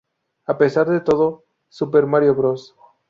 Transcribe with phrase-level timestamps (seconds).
[0.47, 2.75] A pesar de todo, "Super Mario Bros.